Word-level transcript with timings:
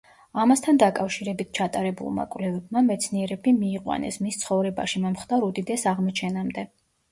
ამასთან 0.43 0.79
დაკავშირებით 0.83 1.51
ჩატარებულმა 1.59 2.25
კვლევებმა, 2.37 2.83
მეცნიერი 2.89 3.55
მიიყვანეს 3.59 4.19
მის 4.25 4.41
ცხოვრებაში 4.47 5.05
მომხდარ 5.07 5.49
უდიდეს 5.53 5.89
აღმოჩენამდე. 5.95 6.69